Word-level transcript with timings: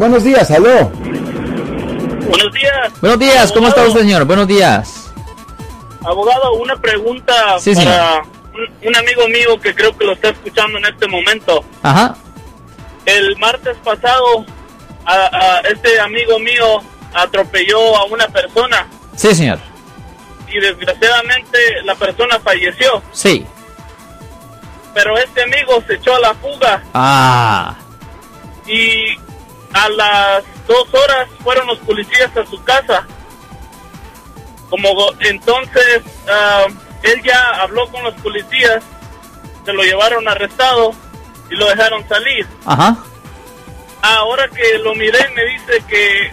Buenos 0.00 0.22
días, 0.22 0.48
aló. 0.52 0.90
Buenos 0.90 2.52
días. 2.52 3.00
Buenos 3.00 3.18
días, 3.18 3.50
¿cómo 3.50 3.66
está 3.66 3.82
usted, 3.84 4.02
señor? 4.02 4.24
Buenos 4.26 4.46
días. 4.46 5.10
Abogado, 6.04 6.52
una 6.52 6.76
pregunta 6.76 7.58
Sí, 7.58 7.74
para 7.74 8.22
un, 8.22 8.88
un 8.88 8.96
amigo 8.96 9.26
mío 9.26 9.58
que 9.60 9.74
creo 9.74 9.98
que 9.98 10.04
lo 10.04 10.12
está 10.12 10.28
escuchando 10.28 10.78
en 10.78 10.84
este 10.84 11.08
momento. 11.08 11.64
Ajá. 11.82 12.14
El 13.06 13.36
martes 13.38 13.76
pasado, 13.82 14.46
a- 15.04 15.36
a 15.36 15.60
este 15.68 15.98
amigo 15.98 16.38
mío 16.38 16.80
atropelló 17.12 17.96
a 17.96 18.04
una 18.04 18.28
persona 18.28 18.86
Sí, 19.16 19.34
señor. 19.34 19.58
y 20.46 20.60
desgraciadamente 20.60 21.58
la 21.84 21.96
persona 21.96 22.38
falleció. 22.38 23.02
Sí. 23.10 23.44
Pero 24.94 25.18
este 25.18 25.42
amigo 25.42 25.82
se 25.88 25.94
echó 25.94 26.14
a 26.14 26.20
la 26.20 26.34
fuga 26.34 26.84
Ah. 26.94 27.74
y 28.64 29.07
a 29.78 29.88
las 29.90 30.44
dos 30.66 30.92
horas 30.92 31.28
fueron 31.42 31.66
los 31.66 31.78
policías 31.78 32.36
a 32.36 32.44
su 32.46 32.62
casa. 32.62 33.06
Como 34.70 34.88
entonces 35.20 36.02
ah, 36.28 36.66
él 37.02 37.22
ya 37.22 37.62
habló 37.62 37.88
con 37.88 38.02
los 38.04 38.14
policías, 38.14 38.82
se 39.64 39.72
lo 39.72 39.82
llevaron 39.82 40.26
arrestado 40.28 40.92
y 41.50 41.54
lo 41.54 41.68
dejaron 41.68 42.06
salir. 42.08 42.46
Ajá. 42.66 42.96
Ahora 44.02 44.48
que 44.48 44.78
lo 44.78 44.94
miré 44.94 45.18
me 45.34 45.44
dice 45.44 45.82
que 45.88 46.32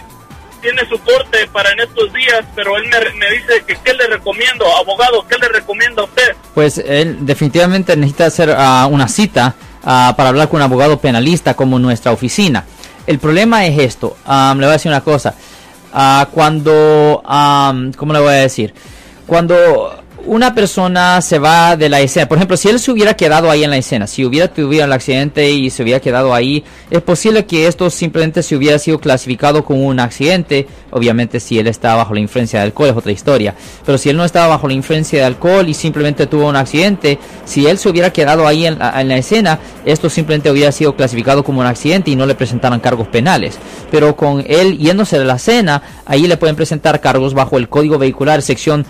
tiene 0.61 0.87
su 0.89 0.97
corte 0.99 1.47
para 1.51 1.71
en 1.71 1.81
estos 1.81 2.11
días, 2.11 2.43
pero 2.55 2.75
él 2.77 2.85
me, 2.89 3.19
me 3.19 3.31
dice 3.31 3.63
que 3.67 3.75
qué 3.83 3.93
le 3.93 4.07
recomiendo, 4.07 4.65
abogado, 4.75 5.25
qué 5.27 5.37
le 5.37 5.47
recomiendo 5.49 6.01
a 6.01 6.05
usted. 6.05 6.35
Pues 6.55 6.79
él 6.79 7.17
definitivamente 7.21 7.95
necesita 7.95 8.25
hacer 8.25 8.55
ah, 8.57 8.87
una 8.89 9.07
cita 9.07 9.55
ah, 9.83 10.13
para 10.17 10.29
hablar 10.29 10.49
con 10.49 10.57
un 10.57 10.63
abogado 10.63 10.99
penalista 10.99 11.53
como 11.53 11.77
nuestra 11.77 12.11
oficina. 12.11 12.65
El 13.07 13.19
problema 13.19 13.65
es 13.65 13.77
esto. 13.79 14.17
am, 14.25 14.59
le 14.59 14.65
voy 14.65 14.71
a 14.71 14.73
decir 14.73 14.91
una 14.91 15.01
cosa. 15.01 15.35
Ah, 15.93 16.27
cuando, 16.31 17.21
am, 17.25 17.93
¿cómo 17.93 18.13
le 18.13 18.19
voy 18.19 18.29
a 18.29 18.33
decir? 18.33 18.73
Cuando 19.25 20.03
una 20.25 20.55
persona 20.55 21.21
se 21.21 21.39
va 21.39 21.77
de 21.77 21.89
la 21.89 22.01
escena, 22.01 22.27
por 22.27 22.37
ejemplo, 22.37 22.57
si 22.57 22.69
él 22.69 22.79
se 22.79 22.91
hubiera 22.91 23.15
quedado 23.15 23.49
ahí 23.49 23.63
en 23.63 23.69
la 23.69 23.77
escena, 23.77 24.07
si 24.07 24.25
hubiera 24.25 24.47
tenido 24.47 24.83
el 24.83 24.91
accidente 24.91 25.51
y 25.51 25.69
se 25.69 25.83
hubiera 25.83 25.99
quedado 25.99 26.33
ahí, 26.33 26.63
es 26.89 27.01
posible 27.01 27.45
que 27.45 27.67
esto 27.67 27.89
simplemente 27.89 28.43
se 28.43 28.55
hubiera 28.55 28.79
sido 28.79 28.99
clasificado 28.99 29.63
como 29.63 29.85
un 29.85 29.99
accidente. 29.99 30.67
Obviamente, 30.91 31.39
si 31.39 31.59
él 31.59 31.67
estaba 31.67 31.97
bajo 31.97 32.13
la 32.13 32.19
influencia 32.21 32.59
de 32.59 32.65
alcohol 32.65 32.89
es 32.89 32.95
otra 32.95 33.11
historia. 33.11 33.53
Pero 33.85 33.97
si 33.97 34.09
él 34.09 34.17
no 34.17 34.25
estaba 34.25 34.47
bajo 34.47 34.67
la 34.67 34.73
influencia 34.73 35.19
de 35.19 35.25
alcohol 35.25 35.67
y 35.69 35.73
simplemente 35.73 36.27
tuvo 36.27 36.47
un 36.47 36.55
accidente, 36.55 37.19
si 37.45 37.67
él 37.67 37.77
se 37.77 37.89
hubiera 37.89 38.11
quedado 38.11 38.47
ahí 38.47 38.65
en 38.65 38.79
la, 38.79 38.99
en 38.99 39.07
la 39.07 39.17
escena, 39.17 39.59
esto 39.85 40.09
simplemente 40.09 40.49
hubiera 40.49 40.71
sido 40.71 40.95
clasificado 40.95 41.43
como 41.43 41.61
un 41.61 41.67
accidente 41.67 42.11
y 42.11 42.15
no 42.15 42.25
le 42.25 42.35
presentaran 42.35 42.79
cargos 42.79 43.07
penales. 43.07 43.57
Pero 43.91 44.15
con 44.15 44.43
él 44.47 44.77
yéndose 44.77 45.19
de 45.19 45.25
la 45.25 45.35
escena, 45.35 45.81
ahí 46.05 46.27
le 46.27 46.37
pueden 46.37 46.55
presentar 46.55 47.01
cargos 47.01 47.33
bajo 47.33 47.57
el 47.57 47.69
Código 47.69 47.97
Vehicular, 47.97 48.41
sección 48.41 48.85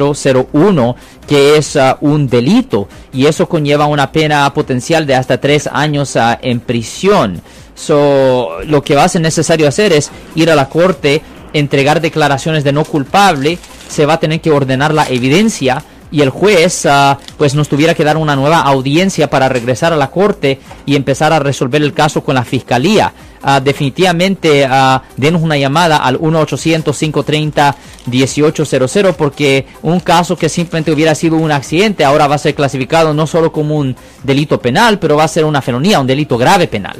20001, 0.00 0.96
que 1.26 1.56
es 1.56 1.76
ah, 1.76 1.98
un 2.00 2.28
delito. 2.28 2.88
Y 3.12 3.26
eso 3.26 3.48
conlleva 3.48 3.86
una 3.86 4.12
pena 4.12 4.52
potencial 4.52 5.06
de 5.06 5.14
hasta 5.14 5.40
tres 5.40 5.68
años 5.72 6.16
ah, 6.16 6.38
en 6.40 6.60
prisión. 6.60 7.40
So, 7.74 8.60
lo 8.66 8.82
que 8.82 8.94
va 8.94 9.04
a 9.04 9.08
ser 9.08 9.22
necesario 9.22 9.68
hacer 9.68 9.92
es 9.92 10.10
ir 10.34 10.50
a 10.50 10.54
la 10.54 10.68
corte, 10.68 11.22
entregar 11.52 12.00
declaraciones 12.00 12.64
de 12.64 12.72
no 12.72 12.84
culpable, 12.84 13.58
se 13.88 14.06
va 14.06 14.14
a 14.14 14.20
tener 14.20 14.40
que 14.40 14.50
ordenar 14.50 14.92
la 14.92 15.08
evidencia 15.08 15.82
y 16.10 16.22
el 16.22 16.30
juez 16.30 16.86
ah, 16.86 17.18
pues 17.38 17.54
nos 17.54 17.68
tuviera 17.68 17.94
que 17.94 18.04
dar 18.04 18.16
una 18.16 18.34
nueva 18.36 18.60
audiencia 18.60 19.28
para 19.30 19.48
regresar 19.48 19.92
a 19.92 19.96
la 19.96 20.10
corte 20.10 20.60
y 20.86 20.96
empezar 20.96 21.32
a 21.32 21.38
resolver 21.38 21.82
el 21.82 21.92
caso 21.92 22.22
con 22.24 22.34
la 22.34 22.44
fiscalía. 22.44 23.12
Ah, 23.42 23.60
definitivamente 23.60 24.66
ah, 24.68 25.02
denos 25.16 25.42
una 25.42 25.56
llamada 25.56 25.98
al 25.98 26.18
1-800-530-1800 26.20 29.14
porque 29.14 29.66
un 29.82 30.00
caso 30.00 30.36
que 30.36 30.48
simplemente 30.48 30.92
hubiera 30.92 31.14
sido 31.14 31.36
un 31.36 31.50
accidente 31.50 32.04
ahora 32.04 32.26
va 32.26 32.34
a 32.34 32.38
ser 32.38 32.54
clasificado 32.54 33.14
no 33.14 33.26
solo 33.26 33.50
como 33.52 33.76
un 33.76 33.96
delito 34.22 34.60
penal, 34.60 34.98
pero 34.98 35.16
va 35.16 35.24
a 35.24 35.28
ser 35.28 35.44
una 35.44 35.62
felonía, 35.62 36.00
un 36.00 36.06
delito 36.06 36.36
grave 36.36 36.66
penal. 36.68 36.96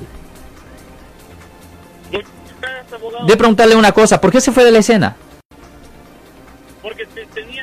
De 3.27 3.37
preguntarle 3.37 3.77
una 3.77 3.93
cosa, 3.93 4.21
¿por 4.21 4.33
qué 4.33 4.41
se 4.41 4.53
fue 4.53 4.65
de 4.65 4.73
la 4.73 4.79
escena? 4.79 5.17
porque 6.83 7.05
te- 7.15 7.27
tenía 7.27 7.63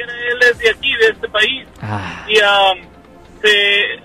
siquiera 0.00 0.12
él 0.32 0.38
es 0.50 0.58
de 0.58 0.70
aquí 0.70 0.92
de 0.96 1.06
este 1.08 1.28
país 1.28 1.66
Ah, 1.82 2.24
y 2.28 2.38
ah, 2.40 2.72
se 3.42 3.50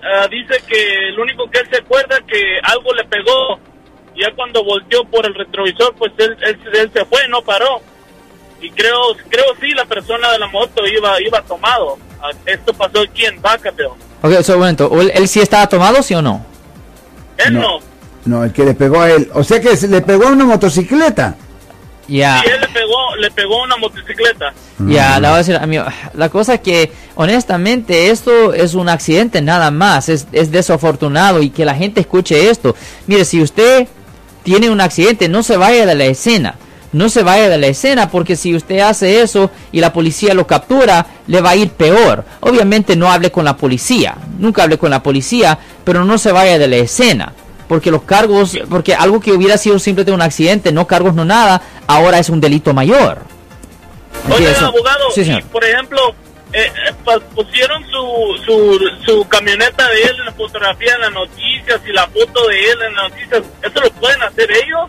ah, 0.02 0.28
dice 0.28 0.62
que 0.66 1.10
lo 1.16 1.22
único 1.22 1.50
que 1.50 1.58
él 1.60 1.68
se 1.70 1.78
acuerda 1.78 2.18
que 2.26 2.58
algo 2.62 2.92
le 2.94 3.04
pegó 3.04 3.58
ya 4.16 4.32
cuando 4.34 4.64
volteó 4.64 5.04
por 5.04 5.26
el 5.26 5.34
retrovisor 5.34 5.94
pues 5.96 6.12
él, 6.18 6.36
él, 6.42 6.58
él 6.74 6.90
se 6.92 7.04
fue 7.04 7.28
no 7.28 7.42
paró 7.42 7.80
y 8.60 8.70
creo 8.70 9.14
creo 9.28 9.44
sí 9.60 9.70
la 9.72 9.84
persona 9.84 10.32
de 10.32 10.38
la 10.38 10.46
moto 10.48 10.86
iba 10.86 11.20
iba 11.20 11.42
tomado 11.42 11.98
Ah, 12.22 12.30
esto 12.46 12.72
pasó 12.72 13.00
aquí 13.02 13.26
en 13.26 13.40
Vacaville 13.42 13.90
ok, 14.22 14.40
so, 14.42 14.54
un 14.54 14.60
momento, 14.60 15.00
¿él, 15.02 15.12
él 15.14 15.28
sí 15.28 15.40
estaba 15.40 15.68
tomado, 15.68 16.02
sí 16.02 16.14
o 16.14 16.22
no? 16.22 16.44
él 17.36 17.52
No. 17.52 17.60
no, 17.60 17.80
No, 18.24 18.44
el 18.44 18.52
que 18.54 18.64
le 18.64 18.72
pegó 18.72 19.02
a 19.02 19.10
él. 19.10 19.28
O 19.34 19.44
sea 19.44 19.60
que 19.60 19.76
se 19.76 19.86
le 19.86 20.00
pegó 20.00 20.26
a 20.28 20.30
una 20.30 20.46
motocicleta. 20.46 21.36
Y 22.44 22.48
él 22.48 22.60
le 22.60 22.68
pegó 22.68 23.16
le 23.18 23.30
pegó 23.30 23.62
una 23.62 23.76
motocicleta 23.76 24.52
Ya, 24.78 25.18
la 25.20 25.30
voy 25.30 25.36
a 25.36 25.38
decir, 25.38 25.56
amigo, 25.56 25.84
la 26.14 26.28
cosa 26.28 26.58
que, 26.58 26.92
honestamente, 27.14 28.10
esto 28.10 28.52
es 28.52 28.74
un 28.74 28.88
accidente 28.88 29.40
nada 29.42 29.70
más, 29.70 30.08
es, 30.08 30.26
es 30.32 30.50
desafortunado 30.50 31.42
y 31.42 31.50
que 31.50 31.64
la 31.64 31.74
gente 31.74 32.00
escuche 32.00 32.50
esto. 32.50 32.74
Mire, 33.06 33.24
si 33.24 33.42
usted 33.42 33.88
tiene 34.42 34.70
un 34.70 34.80
accidente, 34.80 35.28
no 35.28 35.42
se 35.42 35.56
vaya 35.56 35.86
de 35.86 35.94
la 35.94 36.04
escena, 36.04 36.56
no 36.92 37.08
se 37.08 37.22
vaya 37.22 37.48
de 37.48 37.58
la 37.58 37.66
escena 37.66 38.10
porque 38.10 38.36
si 38.36 38.54
usted 38.54 38.78
hace 38.80 39.20
eso 39.20 39.50
y 39.72 39.80
la 39.80 39.92
policía 39.92 40.34
lo 40.34 40.46
captura, 40.46 41.06
le 41.26 41.40
va 41.40 41.50
a 41.50 41.56
ir 41.56 41.70
peor. 41.70 42.24
Obviamente 42.40 42.96
no 42.96 43.10
hable 43.10 43.30
con 43.30 43.44
la 43.44 43.56
policía, 43.56 44.16
nunca 44.38 44.62
hable 44.62 44.78
con 44.78 44.90
la 44.90 45.02
policía, 45.02 45.58
pero 45.84 46.04
no 46.04 46.18
se 46.18 46.32
vaya 46.32 46.58
de 46.58 46.68
la 46.68 46.76
escena. 46.76 47.32
Porque 47.68 47.90
los 47.90 48.02
cargos, 48.02 48.56
porque 48.70 48.94
algo 48.94 49.20
que 49.20 49.32
hubiera 49.32 49.56
sido 49.58 49.78
simplemente 49.78 50.12
un 50.12 50.22
accidente, 50.22 50.70
no 50.72 50.86
cargos, 50.86 51.14
no 51.14 51.24
nada, 51.24 51.60
ahora 51.86 52.18
es 52.18 52.28
un 52.28 52.40
delito 52.40 52.72
mayor. 52.72 53.22
¿Entiendes? 54.28 54.62
abogado, 54.62 55.10
Sí, 55.14 55.24
señor. 55.24 55.42
por 55.44 55.64
ejemplo, 55.64 55.98
eh, 56.52 56.60
eh, 56.88 56.92
pa- 57.04 57.18
pusieron 57.34 57.84
su, 57.90 58.42
su, 58.44 58.80
su 59.04 59.28
camioneta 59.28 59.88
de 59.88 60.02
él 60.02 60.16
en 60.20 60.24
la 60.26 60.32
fotografía 60.32 60.94
en 60.94 61.00
las 61.02 61.12
noticias 61.12 61.80
y 61.88 61.92
la 61.92 62.06
foto 62.06 62.46
de 62.48 62.70
él 62.70 62.78
en 62.88 62.94
las 62.94 63.10
noticias. 63.10 63.42
¿Eso 63.62 63.80
lo 63.80 63.90
pueden 63.92 64.22
hacer 64.22 64.48
ellos? 64.50 64.88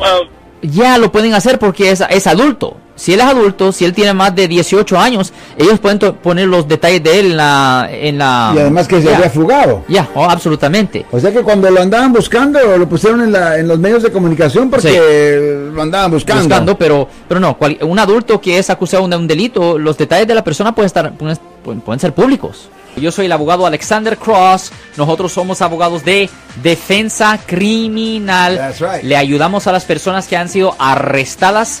Ah, 0.00 0.18
ya 0.62 0.98
lo 0.98 1.10
pueden 1.12 1.34
hacer 1.34 1.58
porque 1.58 1.90
es, 1.90 2.02
es 2.08 2.26
adulto. 2.26 2.76
Si 2.94 3.14
él 3.14 3.20
es 3.20 3.26
adulto, 3.26 3.72
si 3.72 3.84
él 3.84 3.92
tiene 3.94 4.12
más 4.12 4.34
de 4.34 4.46
18 4.46 4.98
años, 4.98 5.32
ellos 5.56 5.78
pueden 5.80 5.98
poner 5.98 6.46
los 6.46 6.68
detalles 6.68 7.02
de 7.02 7.20
él 7.20 7.26
en 7.32 7.36
la... 7.38 7.88
En 7.90 8.18
la 8.18 8.52
Y 8.54 8.58
además 8.58 8.86
que 8.86 9.00
se 9.00 9.14
había 9.14 9.30
fugado. 9.30 9.82
Ya, 9.88 10.08
oh, 10.14 10.24
absolutamente. 10.24 11.06
O 11.10 11.18
sea 11.18 11.32
que 11.32 11.40
cuando 11.42 11.70
lo 11.70 11.80
andaban 11.80 12.12
buscando, 12.12 12.60
lo 12.76 12.88
pusieron 12.88 13.22
en, 13.22 13.32
la, 13.32 13.58
en 13.58 13.66
los 13.66 13.78
medios 13.78 14.02
de 14.02 14.12
comunicación 14.12 14.70
porque 14.70 15.70
lo 15.72 15.82
andaban 15.82 16.10
buscando. 16.10 16.42
Buscando, 16.42 16.78
pero, 16.78 17.08
pero 17.26 17.40
no, 17.40 17.56
cual- 17.56 17.78
un 17.80 17.98
adulto 17.98 18.40
que 18.40 18.58
es 18.58 18.68
acusado 18.70 19.08
de 19.08 19.16
un 19.16 19.26
delito, 19.26 19.78
los 19.78 19.96
detalles 19.96 20.28
de 20.28 20.34
la 20.34 20.44
persona 20.44 20.74
pueden, 20.74 20.86
estar, 20.86 21.12
pueden- 21.14 21.80
pueden 21.80 21.98
ser 22.00 22.12
públicos. 22.12 22.68
Yo 22.94 23.10
soy 23.10 23.24
el 23.24 23.32
abogado 23.32 23.64
Alexander 23.64 24.18
Cross. 24.18 24.70
Nosotros 24.98 25.32
somos 25.32 25.62
abogados 25.62 26.04
de 26.04 26.28
defensa 26.62 27.38
criminal. 27.46 28.56
That's 28.58 28.80
right. 28.80 29.02
Le 29.02 29.16
ayudamos 29.16 29.66
a 29.66 29.72
las 29.72 29.84
personas 29.86 30.28
que 30.28 30.36
han 30.36 30.50
sido 30.50 30.76
arrestadas 30.78 31.80